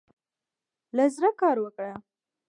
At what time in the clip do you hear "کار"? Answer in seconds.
1.41-1.57